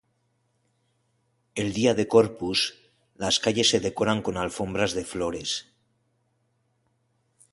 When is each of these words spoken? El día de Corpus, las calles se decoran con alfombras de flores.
El 1.53 1.73
día 1.73 1.93
de 1.93 2.07
Corpus, 2.07 2.73
las 3.13 3.37
calles 3.39 3.69
se 3.69 3.79
decoran 3.79 4.23
con 4.23 4.35
alfombras 4.35 4.93
de 4.95 5.05
flores. 5.05 5.67